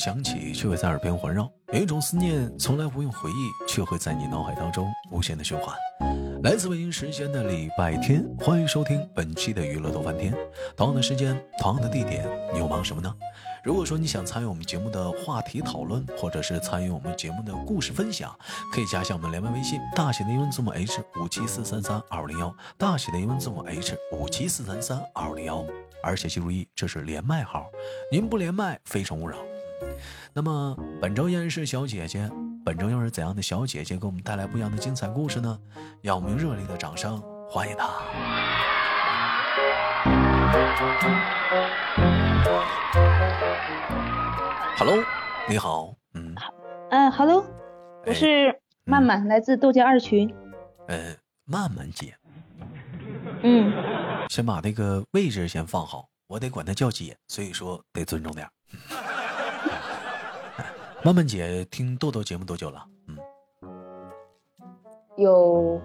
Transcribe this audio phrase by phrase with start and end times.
[0.00, 1.44] 响起，却会在耳边环绕；
[1.74, 5.76] 有一种思念，从来不用回忆，却会在你脑海当中无限的循环。
[6.42, 10.34] 来自北京时间的礼拜天，欢迎收听本期的娱乐逗翻天。
[10.74, 13.14] 同样的时间，同样的地点，你又忙什么呢？
[13.62, 18.34] 如果说你想参与我们节目的话题讨论，或者是参与我们节目的故事分享，
[18.72, 25.62] 可以加一下我们连麦微信，大写的英文字母 H 五七四三三二五零幺，大写的英文字母 H 五七四三三二五零幺。
[26.02, 27.66] 而且记住一，这是连麦号，
[28.10, 29.36] 您不连麦非诚勿扰。
[30.32, 32.30] 那么本周依然是小姐姐，
[32.64, 35.58] 本周又是怎样的小姐姐给我们带来不一样的精彩故事呢？
[36.02, 37.88] 让我们用热烈的掌声欢迎她。
[44.76, 45.04] Hello，
[45.48, 46.34] 你好，嗯，
[46.90, 47.44] 嗯，Hello，
[48.06, 50.34] 我是曼曼，来自豆家二群。
[50.88, 52.16] 呃，曼曼姐，
[53.42, 53.72] 嗯，
[54.28, 58.48] 先把那个位置先放好，我得管她叫姐，所以说得尊重点。
[61.02, 62.84] 曼曼姐听豆豆节目多久了？
[63.08, 63.16] 嗯，
[65.16, 65.80] 有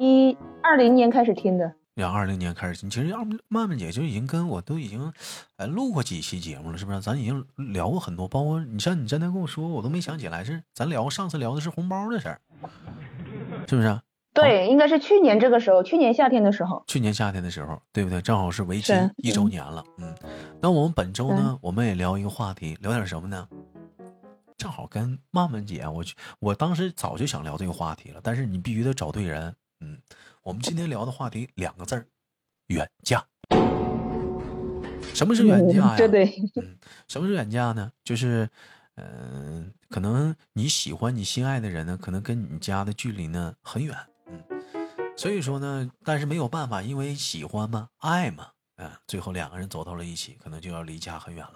[0.00, 1.72] 一二零年开始听的。
[1.94, 5.12] 两二零年开始听，其实二曼曼姐就已经跟我都已经，
[5.58, 7.00] 哎，录过几期节目了，是不是？
[7.00, 12.40] 咱已经聊过很多，包括你像你刚才跟我说，我都没想起来是咱聊上次聊的是红包的事儿，
[13.68, 14.00] 是不是？
[14.32, 16.82] 对，应该是去年这个时候，去年夏天的时候。
[16.88, 18.20] 去年夏天的时候，对不对？
[18.20, 19.84] 正好是为期一周年了。
[19.98, 20.12] 嗯，
[20.60, 23.46] 那我们本周呢，我们也聊一个话题，聊点什么呢？
[24.56, 26.04] 正好跟曼曼姐，我
[26.38, 29.54] 我当时早就想聊这个话题了，但是你必须得找对人。
[29.80, 30.00] 嗯。
[30.42, 32.06] 我们今天聊的话题两个字儿，
[32.66, 33.24] 远嫁。
[35.14, 35.96] 什么是远嫁呀？
[35.96, 36.26] 对对。
[36.56, 36.76] 嗯，
[37.08, 37.90] 什么是远嫁呢？
[38.04, 38.46] 就是，
[38.96, 43.96] 嗯，可能你喜欢你心爱的人呢，可能跟你家的距离呢很远。
[44.26, 44.44] 嗯，
[45.16, 51.54] 所以说呢，但是没有办法，因为喜欢嘛，爱嘛，嗯，最后两个人走到了一起，可能就要离家很远了。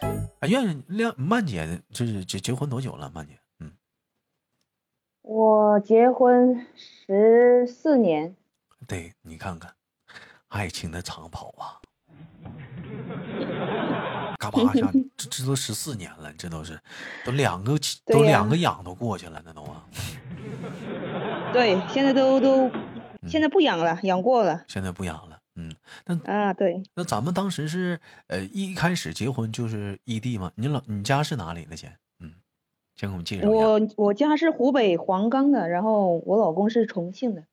[0.00, 3.10] 啊，愿亮曼姐，这是结结婚多久了？
[3.14, 3.38] 曼姐。
[3.60, 3.72] 嗯
[5.22, 8.34] 我结婚十四年，
[8.86, 9.70] 对你看看，
[10.48, 11.76] 爱情的长跑啊，
[14.38, 16.80] 嘎巴一下， 这这都十四年了，这都是，
[17.26, 19.84] 都两个都两个养都过去了，那都啊。
[21.52, 22.70] 对，现在都都，
[23.26, 24.64] 现在不养了，养过了。
[24.66, 25.37] 现在不养了，嗯，
[26.08, 30.50] 那啊对，那咱们当时是呃一开始结婚就是异地吗？
[30.56, 31.98] 你老你家是哪里的先？
[32.18, 32.32] 嗯
[32.96, 33.56] 先给我们介绍一下。
[33.56, 37.44] 我我家是湖北黄冈的，然后我老公是重庆的。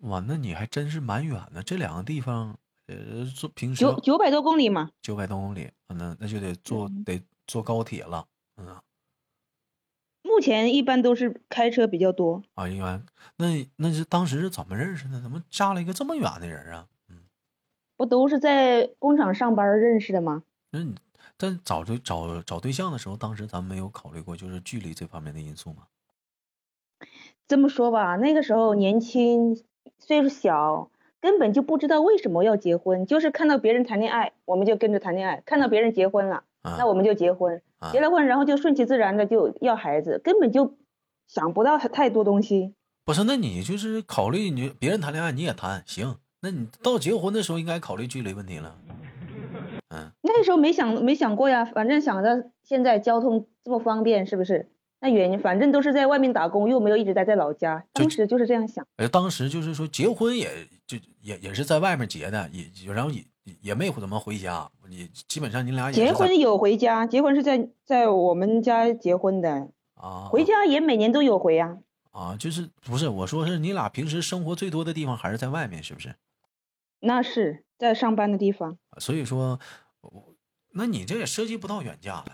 [0.00, 1.62] 哇，那你还真是蛮远的。
[1.62, 4.90] 这两个地方，呃，坐平时九九百多公里嘛。
[5.00, 8.26] 九百多公里，那那就得坐得坐高铁了，
[8.56, 8.76] 嗯。
[10.22, 12.42] 目前一般都是开车比较多。
[12.54, 15.22] 啊，一般那那是当时是怎么认识的？
[15.22, 16.88] 怎么嫁了一个这么远的人啊？
[17.96, 20.42] 嗯，不都是在工厂上班认识的吗？
[20.70, 20.94] 那你。
[21.38, 25.82] 但找对找找对象的时候，当时咱们没有考虑过就是距离这方面的因素吗？
[27.46, 29.62] 这么说吧，那个时候年轻，
[29.98, 30.90] 岁数小，
[31.20, 37.60] 根本就不知道为什么要结婚，就是看到别人谈恋爱，我们就跟着谈恋爱；看到别人结婚了，那我们就结婚。
[37.92, 40.78] 结了婚，然后就顺其自然的就要孩子，根本就
[41.26, 42.74] 想不到太多东西。
[43.04, 48.76] 不是，那你就是考虑你别人谈恋爱你也谈行，那你到结婚的时候应该考虑距离问题了。
[49.88, 54.68] 嗯，那时候没想没想过呀，反正想着现在交通这么方便，是不是？
[54.98, 58.84] 那远，反正都是在外面打工，又没有一直待在老家，当时就是这样想。
[58.96, 60.48] 哎，当时就是说结婚也
[60.86, 63.22] 就也也是在外面结的，也然后也
[63.60, 71.76] 也没怎么回家，你基本上你俩结婚有回家，结婚是在在我们家结婚的啊，回家也每年都有回呀。
[72.10, 76.14] 啊，就是不是我说是你俩平时生活最多的地方还是在外面，是不是？
[77.00, 79.60] 那是在上班的地方，所以说，
[80.72, 82.32] 那你这也涉及不到远嫁的。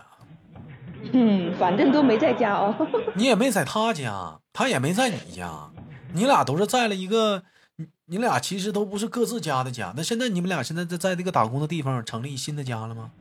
[1.11, 2.73] 嗯，反正都没在家哦。
[3.15, 5.69] 你也没在他家，他也没在你家，
[6.13, 7.43] 你俩都是在了一个，
[7.75, 9.93] 你你俩其实都不是各自家的家。
[9.97, 13.11] 那现在你们俩现在在在这个打工的地方成立新的家了吗？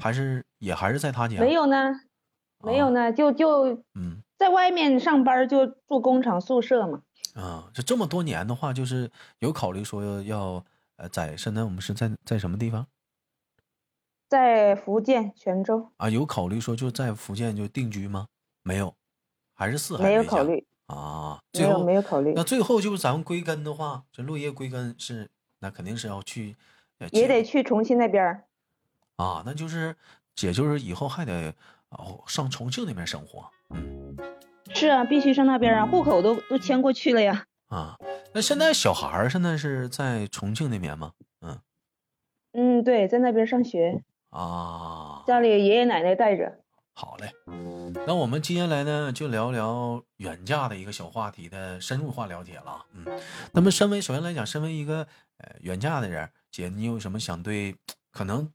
[0.00, 1.38] 还是也还是在他家？
[1.38, 2.00] 没有呢，
[2.64, 7.02] 没有呢，就就嗯，在外面上班就住工厂宿舍嘛。
[7.34, 9.08] 啊，就这么多年的话，就是
[9.38, 10.64] 有考虑说要。
[10.98, 12.86] 呃，在现在我们是在在什么地方？
[14.28, 18.26] 在福建泉州啊，有考虑说就在福建就定居吗？
[18.62, 18.94] 没有，
[19.54, 21.40] 还是四海没有考虑啊？
[21.54, 22.34] 没有没有考虑。
[22.34, 25.30] 那最后就是咱们归根的话，这落叶归根是
[25.60, 26.56] 那肯定是要去，
[27.12, 28.44] 也得去重庆那边
[29.16, 29.42] 啊。
[29.46, 29.96] 那就是
[30.34, 31.54] 姐就是以后还得
[31.88, 33.48] 哦上重庆那边生活。
[33.70, 34.14] 嗯，
[34.74, 37.46] 是啊，必须上那边啊，户口都都迁过去了呀。
[37.68, 37.96] 啊。
[38.34, 41.12] 那现在小孩儿现在是在重庆那边吗？
[41.40, 41.58] 嗯，
[42.52, 44.02] 嗯，对，在那边上学。
[44.30, 46.60] 啊，家里爷爷奶奶带着。
[46.92, 47.30] 好嘞，
[48.06, 52.84] 那我们接下来呢，就聊聊远嫁的一个小话题的深入化了解了。
[52.92, 53.06] 嗯，
[53.52, 55.06] 那么身为首先来讲，身为一个
[55.36, 57.76] 呃远嫁的人，姐，你有什么想对
[58.10, 58.52] 可能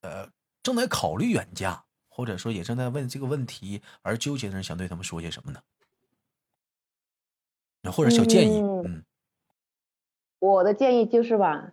[0.00, 0.26] 呃
[0.62, 5.60] 正在考虑远嫁，或者说也正在问这个问题而纠结的人，想对他们说些什么呢？
[7.90, 9.04] 或者小建议，嗯，
[10.38, 11.72] 我的建议就是吧。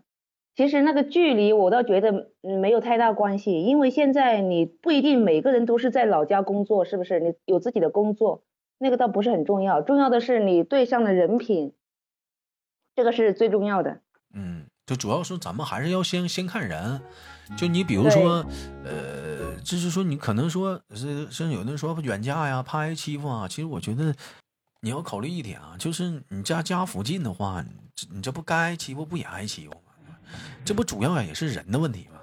[0.53, 7.21] 其实那个距离，我倒觉得没有太大关系，因为现在你不一定每个人都是在老家工作，是不是？
[7.21, 8.43] 你有自己的工作，
[8.77, 11.73] 那个倒不是很重要，重要的是你对象的人品，
[12.93, 14.01] 这个是最重要的。
[14.33, 17.01] 嗯，就主要是咱们还是要先先看人，
[17.57, 18.45] 就你比如说，
[18.83, 24.13] 呃，就是说你可能说是像有的人说远嫁呀，怕挨欺负啊，其实我觉得
[24.83, 27.63] 你要考虑一点啊，就是你家家附近的话，
[28.09, 30.15] 你这不该欺负不也挨欺负吗？
[30.65, 32.19] 这不主要也是人的问题吗？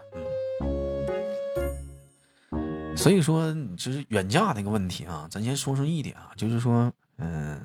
[2.51, 7.65] 嗯，所以说就是远嫁那个问题啊，咱先说说一点啊，就是说，嗯，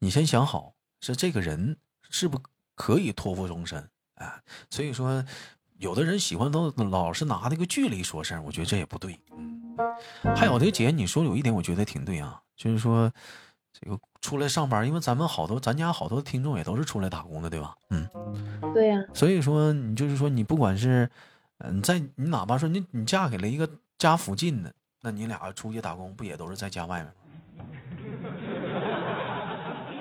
[0.00, 1.76] 你先想好是这个人
[2.10, 2.40] 是不
[2.74, 4.42] 可以托付终身啊。
[4.68, 5.24] 所以说，
[5.78, 9.16] 有的人喜欢都老是拿那个距离说事儿，我觉得这也不对。
[9.30, 9.76] 嗯，
[10.34, 13.12] 还有的姐，你说有一点我觉得挺对啊，就是说。
[13.78, 17.74] 这个出来上班，因为咱们好多，咱家好多听众也都是出来打工的，对吧？
[17.90, 18.08] 嗯，
[18.72, 19.04] 对呀。
[19.12, 21.10] 所以说，你就是说，你不管是，
[21.58, 23.68] 嗯，在你哪怕说你你嫁给了一个
[23.98, 24.72] 家附近的，
[25.02, 27.12] 那你俩出去打工，不也都是在家外面吗？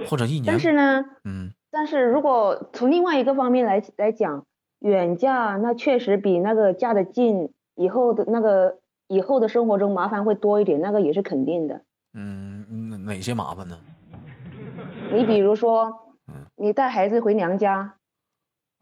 [0.08, 0.46] 或者一年？
[0.46, 4.46] 但是呢，嗯，但是如果从另外一个方面来来讲，
[4.80, 8.78] 远嫁那确实比那个嫁的近，以后的那个
[9.08, 11.82] 以后的生活中麻烦会多一点，那个也是肯定的。
[12.16, 12.53] 嗯，
[13.06, 13.78] 哪些麻烦呢？
[15.14, 15.92] 你比如说，
[16.56, 17.96] 你带孩子回娘家，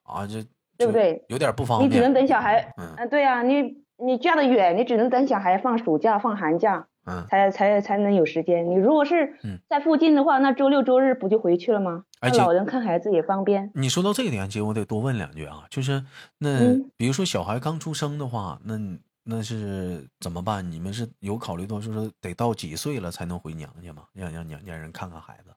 [0.04, 0.46] 啊，这
[0.78, 1.26] 对不对？
[1.28, 1.90] 有点不方便。
[1.90, 8.70] 你只能等小孩，嗯，对呀，你你嫁得远，你只能等小孩放暑假、放寒假，嗯，才才才能有时间。
[8.70, 9.36] 你如果是
[9.68, 12.06] 在附近的话，那周六周日不就回去了吗？
[12.22, 13.72] 那老人看孩子也方便。
[13.76, 16.06] 你说到这个年纪，我得多问两句啊，就是
[16.38, 18.78] 那比如说小孩刚出生的话，那。
[19.24, 20.70] 那是怎么办？
[20.72, 24.04] 你们是有考虑到，就是得到几岁了才能回娘家吗？
[24.14, 25.52] 让让娘家人看看孩子，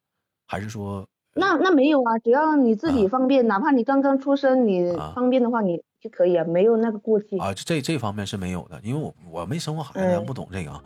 [0.46, 1.06] 还是说？
[1.36, 7.52] 那那没有啊，只要你自己方便，哪怕你刚刚出生，你方便的话，你就可以啊，没有那个过期啊。
[7.54, 10.84] 这这方面是没有的，因为我我没生过孩子，不懂这个啊。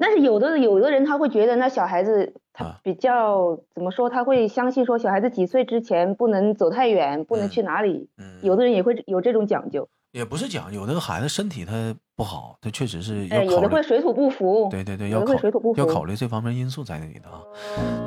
[0.00, 4.08] 但是有的有的人他会觉得，那小孩子他比较怎么说？
[4.08, 8.08] 他会相信说，小孩子几岁之前不能走太远，不能去哪里。
[8.16, 8.38] 嗯。
[8.42, 9.86] 有的人也会有这种讲究。
[10.12, 14.68] 也不是讲有的孩子身体他不好，他确实是要有的会水土不服。
[14.70, 15.34] 对对对，要考
[15.76, 17.42] 要考虑这方面因素在那里的啊。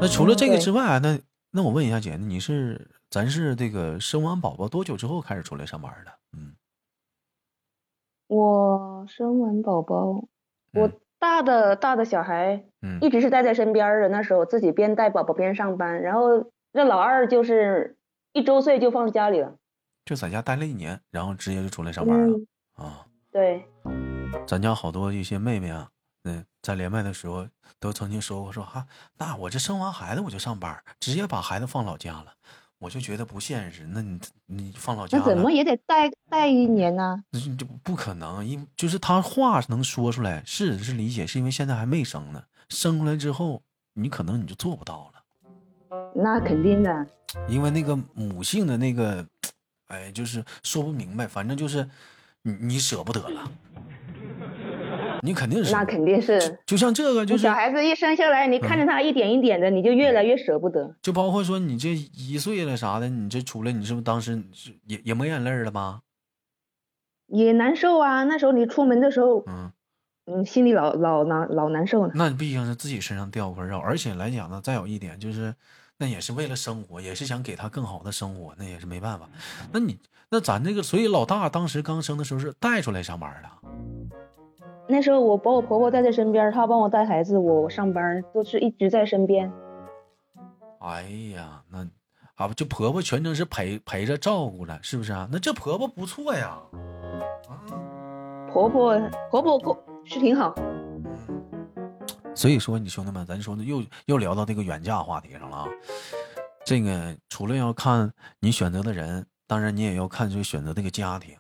[0.02, 1.20] 那除了这个之外，那
[1.52, 6.12] 那我问一下姐，你是咱是这个生完宝宝多久之后开始出来上班的？
[6.38, 6.56] 嗯，
[8.28, 10.26] 我生完宝宝，
[10.74, 14.10] 我大的大的小孩，嗯，一直是带在身边的。
[14.10, 17.96] 那时候自己边带宝宝边上班，然后那老二就是
[18.34, 19.56] 一周岁就放家里了。
[20.12, 22.38] 就在家待了一年，然后直接就出来上班了
[22.74, 23.08] 啊！
[23.32, 23.66] 对，
[24.46, 25.88] 咱家好多一些妹妹啊，
[26.26, 27.48] 嗯，在连麦的时候
[27.80, 28.86] 都曾经说过，说哈，
[29.18, 32.34] 那我这生完孩子我就上班，直接把孩子放老家了，
[32.78, 33.88] 我就觉得不现实。
[33.88, 37.24] 那你你放老家，那怎么也得待待一年呢？
[37.30, 43.62] 那就不可能，因就是他话能说出来，是是理解，是因为现在还没生呢，生出来之后，
[43.94, 45.22] 你可能你就做不到了。
[46.14, 47.08] 那肯定的，
[47.48, 49.26] 因为那个母性的那个。
[49.92, 51.86] 哎，就是说不明白，反正就是
[52.44, 53.52] 你你舍不得了，
[55.22, 60.96] 你肯定是那肯定是，就像这个，就是小孩子一生下来，你看着他一点一点的，你就越来越舍不得。
[61.02, 64.42] 就包括说你这一岁了啥的，你这出来，你是不是当时
[64.86, 66.00] 也也没眼泪了吧？
[67.28, 69.72] 也难受啊，那时候你出门的时候，嗯
[70.26, 72.12] 嗯，心里老老难老难受了。
[72.16, 75.54] 那毕竟是自己身上掉块肉，而且来讲呢，再有一点就是。
[76.02, 79.30] 那也是为了生活，也是想给他更好的生活，那也是没办法。
[79.72, 80.00] 那你
[80.32, 83.50] 那咱这个，所以老大当时刚生的时候是带出来上班的。
[84.88, 89.54] 那时候我把我婆婆带在身边，她帮我带孩子，我上班都是一直在身边。
[90.80, 91.04] 哎
[91.36, 91.88] 呀，那
[92.34, 95.30] 啊不就婆婆全程是陪陪着照顾了，是不是啊？
[95.32, 96.58] 那这婆婆不错呀。
[97.48, 97.62] 啊
[98.52, 100.56] 婆婆婆婆是挺好。
[102.34, 105.68] 所以说，你兄弟们，咱说呢又又聊到这个远嫁话题上了啊。
[106.66, 111.36] 这个除了要看你选择的人，当然你也要看这个选择这个家庭，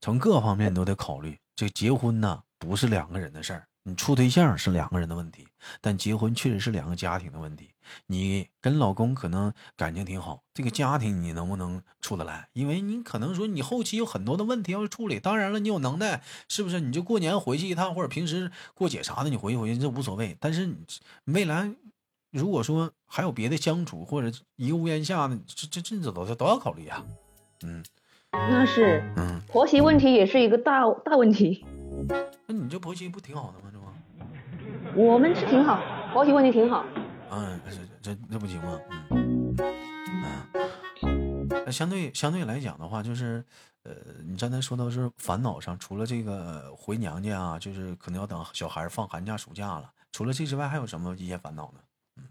[0.00, 1.38] 从各方面都得考虑。
[1.54, 5.46] 这结婚呢，不是两个人的事儿，你处对象是两个人的问题，
[5.80, 7.70] 但结婚确实是两个家庭的问题。
[8.08, 12.48] 你跟老公可能感情挺好，这个家庭你能不能处得来？
[12.52, 15.20] 因为你可能说你后期有很多的问题要处理。
[15.20, 16.80] 当然了，你有能耐，是不是？
[16.80, 20.36] 你就过年回去一趟，或者平时过节啥的，你回去回去这无所谓。
[20.40, 20.76] 但是你
[21.26, 21.70] 未来
[22.32, 27.04] 如果说还有别的相处，或者一个屋檐下的，这这这都都要考虑啊。
[27.62, 27.84] 嗯，
[28.32, 31.64] 那是，嗯，婆媳问题也是一个大大问题。
[32.46, 33.70] 那你这婆媳不挺好的吗？
[33.72, 33.78] 这
[34.94, 35.80] 不，我们是挺好，
[36.12, 36.84] 婆媳问题挺好。
[37.30, 37.58] 嗯，
[38.02, 38.80] 这这这不行吗？
[39.10, 39.54] 嗯，
[41.02, 43.44] 嗯，那相对相对来讲的话，就是，
[43.82, 43.92] 呃，
[44.26, 51.80] 你刚才说到是烦恼上，除了这个回娘家啊，就是可能要等小孩放寒假暑假了，除了这之外，还有什么一些烦恼呢？
[52.16, 52.24] 嗯，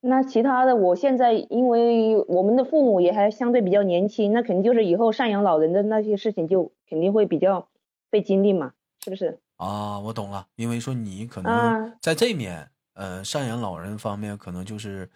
[0.00, 7.68] 那其他的，我现在因为我们的父母也还相对比较年轻，那肯定就是以后赡养老人的那些事情就肯定会比较
[8.16, 8.72] 费精力嘛，
[9.04, 9.38] 是不是？
[9.56, 12.68] 啊，我懂了，因为说你可能在这面。
[12.98, 15.10] 呃，赡养老人方面可能就是，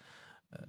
[0.51, 0.59] 呃，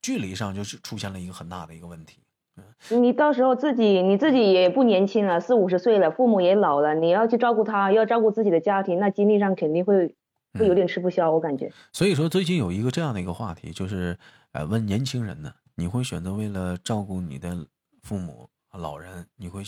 [0.00, 2.22] 距离上就是出现了一个很大的一个问题。
[2.56, 10.16] 嗯，你到时候自己你自己也不年轻了，四五十岁了，父母也老了，你要去照顾他，要照顾自己的家庭，那精力上肯定会
[10.58, 11.70] 会有点吃不消，我感觉。
[11.92, 14.18] 所以说，最近有一个这样的一个话题，就是
[14.52, 17.66] 呃，问年轻人呢，你会选择为了照顾你的
[18.02, 18.48] 父母
[18.78, 19.62] 老人，你会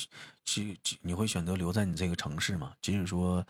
[0.45, 2.75] 去你会选择留在你这个城市吗？
[2.81, 3.45] 即使说，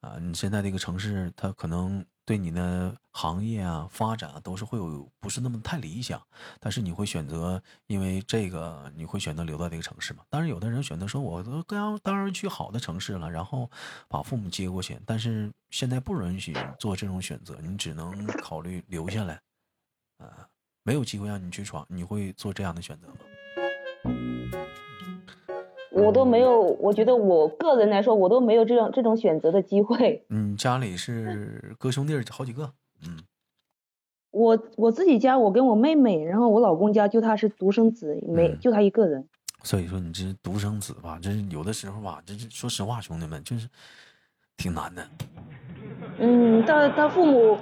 [0.00, 2.04] 啊，你现在这个城市它可能。
[2.24, 6.24] 对你的行业啊发展啊都是会有不是那么太理想，
[6.60, 10.22] 但是你会选择因为这个你会选择留在这个城市吗？
[10.30, 13.68] 当然，有的人选择说我都刚当然去好的城市了，然后
[14.08, 14.96] 把父母接过去。
[15.04, 19.42] 但是现在不允许做这种选择，你只能考虑留下来。
[20.18, 20.48] 啊，
[20.84, 23.16] 没有机会让你去闯，你会做这样的选择吗？
[25.94, 30.24] 我都没有，我觉得我个人来说，我都没有这种这种选择的机会。
[30.30, 32.72] 嗯，家里是 哥兄弟好几个，
[33.06, 33.18] 嗯，
[34.30, 39.28] 我我自己家我跟我妹妹，然后我老公家就他是独生子，没就他一个人。
[39.62, 43.68] 所以说你这独生子吧，这有的时候吧，这是说实话，兄弟们就是
[44.56, 45.06] 挺难的。
[46.18, 47.58] 嗯，到到父母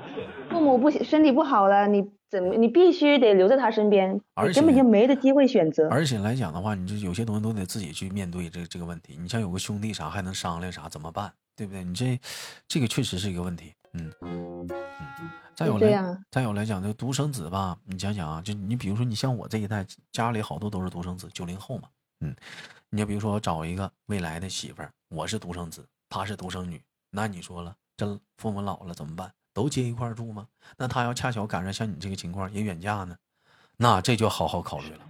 [0.48, 2.08] 父母不身体不好了，你。
[2.30, 2.54] 怎么？
[2.54, 5.88] 你必须得留在他身边，而根本就没得机会选择。
[5.88, 9.16] 而且来讲的话，你就有些东西都得自己去面对这这个问题。
[9.20, 11.32] 你像有个兄弟啥，还能商量啥，怎么办？
[11.56, 11.82] 对不对？
[11.82, 12.18] 你这
[12.68, 13.74] 这个确实是一个问题。
[13.94, 14.68] 嗯嗯。
[15.56, 21.88] 再有来，再有来讲，这独生子吧，你想想啊，就你比如说，你像我这一代，家里好多都是独生子，九零后嘛。
[22.20, 22.34] 嗯。
[22.90, 29.30] 你就比如说，我找一个未来的媳妇儿，我是独生子，她是独生女，那你说了，这父母老了怎么办？
[29.52, 30.46] 都接一块住吗？
[30.76, 33.16] 那他要恰巧赶上像你这个情况也远嫁呢，
[33.76, 35.06] 那这就好好考虑了。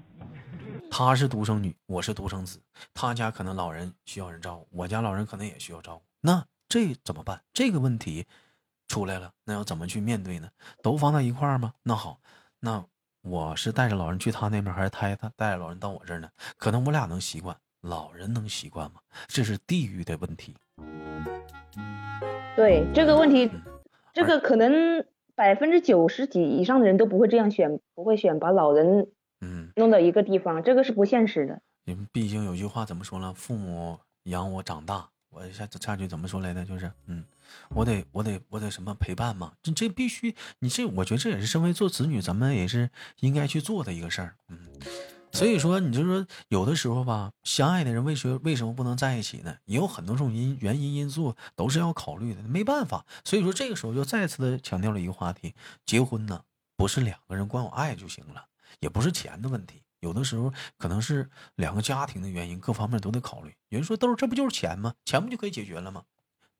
[0.90, 2.58] 她是独生女，我是独生子，
[2.92, 7.40] 他家可能老人需要人照顾，我家老人可能也需要照顾，那这怎么办？
[7.52, 8.26] 这个问题
[8.88, 10.50] 出来了，那要怎么去面对呢？
[10.82, 11.74] 都放在一块儿吗？
[11.84, 12.18] 那好，
[12.58, 12.84] 那
[13.22, 16.28] 我是带着老人去他那边，还是他他带着老人到我这儿呢？
[16.56, 19.00] 可能我俩能习惯，老人能习惯吗？
[19.28, 20.56] 这是地域的问题。
[22.56, 23.48] 对这个问题。
[24.12, 29.08] 这个可能百分之九十几以上的人都不会这样选，不会选把老人
[29.40, 31.60] 嗯弄到一个地方，这个是不现实的。
[31.84, 33.32] 你们毕竟有句话怎么说呢？
[33.34, 36.64] 父母养我长大，我下下句怎么说来着？
[36.64, 37.24] 就是嗯，
[37.70, 39.52] 我得我得我得什么陪伴嘛？
[39.62, 42.90] 这这必须，你这我觉得这也是身为做子女，咱们也是
[43.20, 44.34] 应该去做的一个事儿。
[44.48, 44.58] 嗯。
[45.32, 49.56] 所以说，你就说有的时候吧，相爱的人为什么为什么不能在一起呢？
[49.64, 53.06] 也有很多种因原因因素都是要考虑的，没办法。
[53.24, 55.54] 所以说这个时候就再次的强调了一个话题：
[55.86, 56.42] 结婚呢，
[56.76, 58.44] 不是两个人光有爱就行了，
[58.80, 63.54] 也不是钱的问题，有的时候可能是两个家庭的原因，各方面都得考虑。
[63.68, 64.94] 有人说豆儿，这不就是钱吗？
[65.04, 66.02] 钱不就可以解决了吗？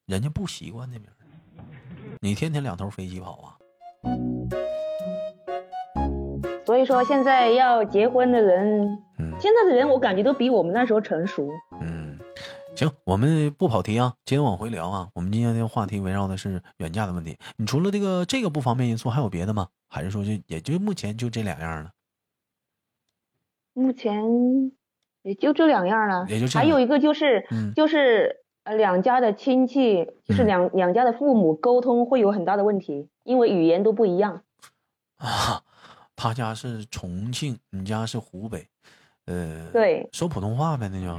[0.07, 1.13] 人家不习惯那边，
[2.21, 3.57] 你天天两头飞机跑啊。
[6.71, 11.51] 所以说，现在要结婚的人，嗯，现在的人我感觉都比我们那时候成熟。
[11.81, 12.17] 嗯，
[12.77, 15.09] 行，我们不跑题啊，接着往回聊啊。
[15.17, 17.37] 我们今天的话题围绕的是远嫁的问题。
[17.57, 19.67] 你除了这个这个不方便因素，还有别的吗？
[19.89, 21.91] 还是说就也就目前就这两样了？
[23.73, 24.23] 目前
[25.23, 26.25] 也就这两样了。
[26.29, 34.45] 也就还有一个就是，就是呃两家的亲戚，就是两两家的父母沟通会有很大的问题，因为语言都不一样。
[35.17, 35.65] 啊。
[36.23, 38.69] 他家是重庆，你家是湖北，
[39.25, 41.19] 呃，对，说普通话呗，那就。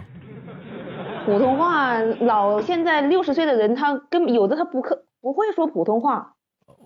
[1.26, 6.36] 普通话，老现在六十岁的人，他根本有的他不可不会说普通话。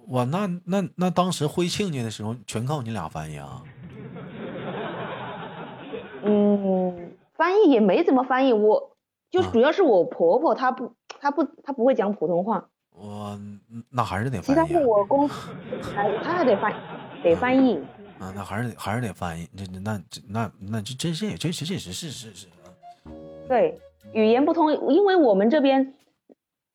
[0.07, 3.61] 我那那那当时回亲家的时候，全靠你俩翻译啊。
[6.23, 8.95] 嗯，翻译也没怎么翻译，我
[9.29, 10.93] 就主要是我婆婆她不。
[11.19, 12.65] 她不她不会讲普通话。
[12.91, 13.37] 我
[13.89, 15.27] 那还是得其他我公
[15.81, 16.73] 还他还得翻
[17.23, 17.77] 得翻译。
[17.77, 19.47] 啊，那还是得还是得翻译。
[19.55, 22.47] 这那这那那这这这也这这实是是是。
[23.47, 23.79] 对，
[24.13, 25.93] 语言不通，因为我们这边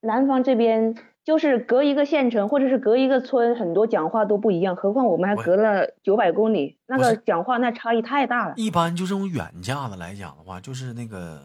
[0.00, 0.94] 南方这边
[1.24, 4.76] 就是隔一个县城或者是隔一个村，很多讲话都不一样。
[4.76, 8.54] 何况我们还隔了九百公里，那个讲话那差异太大了。
[8.56, 11.42] 一般就这种远嫁的来讲的话，就是那个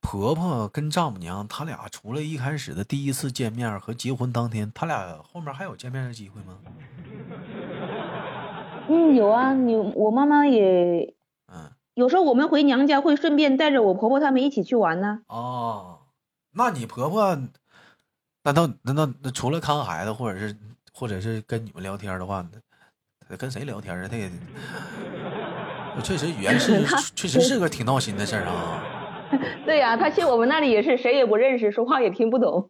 [0.00, 6.58] 婆婆跟丈母娘，他俩除了一开始的第一次见面和结婚当天，他俩后面还有见面的机会吗？
[8.88, 11.14] 嗯，有啊，你我妈妈也。
[11.52, 15.20] 嗯有时候我们回娘家会顺便带着我婆婆他们一起去玩呢。
[15.28, 16.00] 哦，
[16.52, 17.34] 那你婆婆
[18.44, 20.54] 难道难道除了看孩子，或者是
[20.92, 22.46] 或者是跟你们聊天的话，
[23.26, 24.06] 他跟谁聊天啊？
[24.06, 24.30] 他也
[26.04, 26.84] 确实语言是
[27.16, 28.84] 确实是个挺闹心的事儿啊。
[29.64, 32.68] 对呀，他去我们那里也是谁也不认识，说话也听不懂。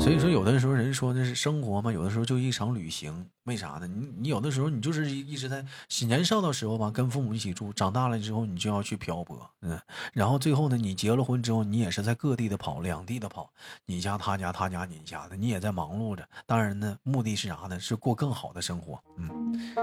[0.00, 3.26] 所以说，有的时候人说那是生活嘛，有的时候就一场旅行。
[3.44, 3.86] 为啥呢？
[3.86, 5.64] 你你有的时候你就是一直在
[6.06, 9.78] 年少的时候吧，跟父母一起住，长大了之后你就要去漂泊，嗯，
[10.12, 13.50] 然后最后呢，你结了婚之后，你也是在各地的跑，两地的跑，
[13.86, 16.24] 你家他家他家你家的，你也在忙碌着。
[16.46, 17.80] 当然呢，目的是啥呢？
[17.80, 19.00] 是过更好的生活。
[19.16, 19.74] 嗯，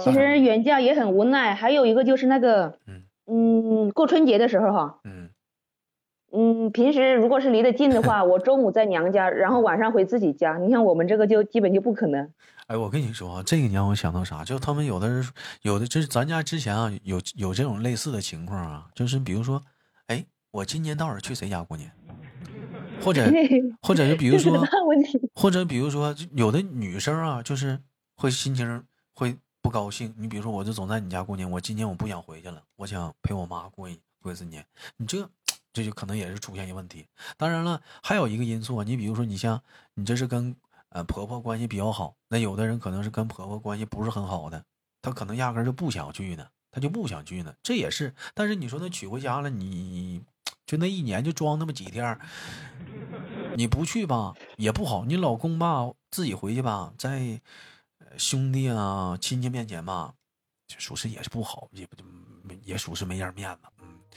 [0.00, 5.23] 其实远嫁也很无奈，还有一个就是那个，嗯嗯，过春节的时候哈，嗯。
[6.36, 10.58] 嗯，平时如果是离得近的话， 我中午在娘家，然后晚上回自己家。
[10.58, 12.28] 你像我们这个就基本就不可能。
[12.66, 14.44] 哎，我跟你说啊，这个让我想到啥？
[14.44, 15.24] 就他们有的人，
[15.62, 19.62] 有的就是咱家之前啊，有有这种类似的情况啊，就是比如说，
[20.08, 21.90] 哎，我今年到底去谁家过年？
[23.00, 23.22] 或者
[23.82, 24.60] 或者是比如说，
[25.34, 27.78] 或者比如说，有的女生啊，就是
[28.16, 28.82] 会心情
[29.14, 30.12] 会不高兴。
[30.18, 34.64] 你比如说，我就总在你家过年，我今年我不想回去了，我想陪我妈过一过一次年。
[34.96, 35.28] 你这。
[35.74, 37.06] 这就可能也是出现一个问题。
[37.36, 39.60] 当然了，还有一个因素啊，你比如说，你像
[39.94, 40.54] 你这是跟
[40.90, 44.64] 呃婆婆关系比较好，那有的人可能是跟婆婆关系不是很好的，
[45.02, 48.14] 他可能压根就不想去呢，他就不想去呢，这也是。
[48.34, 50.22] 但是你说他娶回家了，你
[50.64, 52.16] 就那一年就装那么几天，
[53.56, 57.40] 你不去吧也不好，你老公吧自己回去吧，在
[58.16, 60.14] 兄弟啊亲戚面前吧，
[60.78, 62.04] 属实也是不好，也不就
[62.62, 63.60] 也属实没点面子，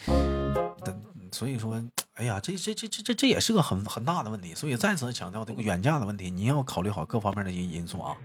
[0.07, 0.53] 嗯。
[0.85, 0.95] 但
[1.31, 4.55] 所以说，哎呀，这这这这这这也是个很很大的问题。
[4.55, 8.15] 所以再次强调这个远嫁的问题，你要考虑好各方面的因因素啊，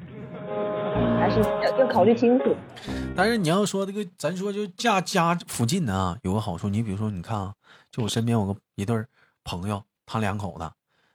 [1.19, 2.55] 还是要要考虑清楚。
[3.17, 6.69] 但是你要说这个，咱说就嫁家附近的啊，有个好处。
[6.69, 7.55] 你比如说，你看啊，
[7.91, 9.05] 就我身边有个一对
[9.45, 10.71] 朋友，他两口子，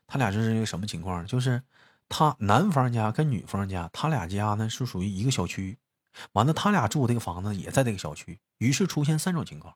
[0.05, 1.25] 他俩就是一个什么情况？
[1.25, 1.61] 就是
[2.09, 5.77] 他男方家跟女方家，他俩家呢是属于一个小区，
[6.33, 9.73] 完了他俩住这个房子也在这个小区，于是出现三种情况。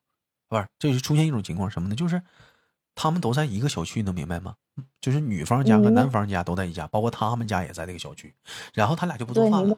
[0.52, 1.96] 不是，这就出现一种情况，什么呢？
[1.96, 2.22] 就是
[2.94, 4.56] 他们都在一个小区，能明白吗？
[5.00, 8.36] 就是女方家和男方家都在一家，包括他们家也在这个小区，
[8.74, 9.78] 然后他俩就不做饭了。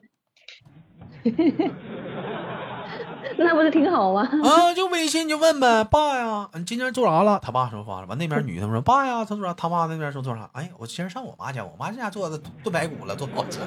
[3.37, 4.27] 那不是挺好吗？
[4.43, 7.39] 啊，就微信就问呗，爸呀，你今天做啥了？
[7.39, 9.53] 他爸说发了，完那边女的说，爸呀，他做啥？
[9.53, 10.49] 他妈那边说做啥？
[10.53, 13.59] 哎，我今天上我妈家，我妈家做的炖排骨了，做好吃。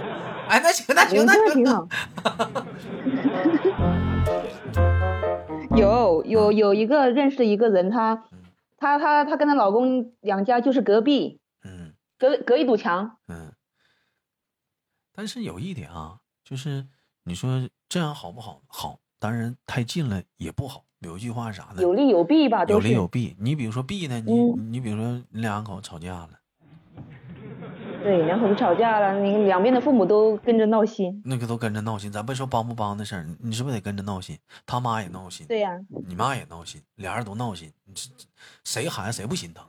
[0.49, 1.55] 哎，那行，那行，那行。
[1.55, 1.87] 挺好。
[5.77, 8.25] 有有有一个认识的一个人，她
[8.77, 13.53] 她她她跟她老公两家就是隔壁，嗯，隔隔一堵墙，嗯。
[15.13, 16.87] 但是有一点啊，就是
[17.25, 18.63] 你说这样好不好？
[18.67, 20.85] 好，当然太近了也不好。
[21.01, 21.83] 有一句话是啥的？
[21.83, 23.37] 有利有弊吧，有利有弊。
[23.39, 24.33] 你比如说弊呢，你
[24.71, 26.31] 你比如说你两口吵架了。
[28.07, 32.13] 对，两口子吵架了，你两边的父母都跟着闹心，那个都跟着闹心。
[32.13, 34.39] 咱别说帮不帮的事儿，你是不是得跟着闹心？
[34.65, 35.73] 他妈也闹心，对呀，
[36.07, 38.09] 你妈也闹心，俩人都闹心，你这
[38.63, 39.65] 谁孩子谁不心疼？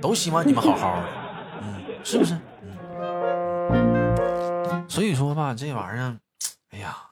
[0.00, 1.08] 都希望你们好好的，
[1.60, 2.38] 嗯，是不是？
[3.70, 6.16] 嗯，所以说吧，这玩意儿，
[6.70, 7.11] 哎呀。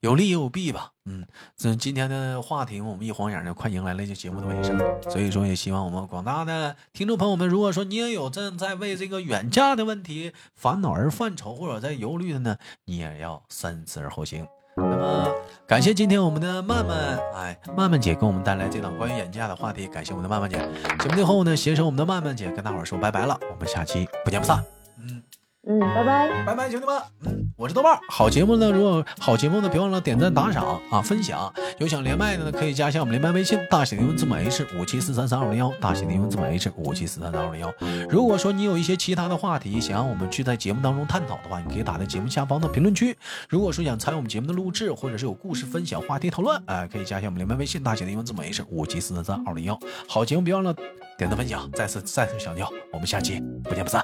[0.00, 4.78] 有利也有弊吧，嗯，这今天的话题我们一晃眼就快迎来了这节目的尾声，
[5.10, 14.46] 所以说也希望我们广大的听众朋友们，如果说你也有正在为这个远嫁的问题烦恼而犯愁或者在忧虑的呢，你也要三思而后行。
[14.76, 15.34] 那么
[15.66, 20.58] 感谢今天我们的曼曼，哎，曼曼姐给我们带来这档关于远嫁的话题，感谢我们的曼曼姐。
[21.00, 24.64] 节目最后呢，携手我们的曼曼姐跟大伙说拜拜了，我们下期不见不散。
[25.00, 25.20] 嗯
[25.66, 27.47] 嗯，拜拜，拜拜，兄弟们，嗯。
[27.58, 27.98] 我是豆瓣。
[28.08, 31.52] 好节目呢，如果好节目呢，别忘了点赞、打赏啊，分享。
[31.78, 37.74] 有想连麦的呢，可以加一下我们连麦微信，大写的英文字母 H 五七四三三二零幺，大写的英文字母 H 五七四三三二零幺。
[38.08, 43.18] 如果说你有一些其他的话题想让我们去在节目当中探讨的话，你可以打在节目下方的评论区。
[43.48, 49.76] 如果说想参与我们节目的录制，或者是有故事分享、话题讨论，哎，可以加一下我们连麦微信，大写的英文字母 H 五七四三三二零幺。
[50.06, 50.72] 好节目别忘了
[51.18, 54.00] 点赞分享，再次再次强调，我们下期不见不散。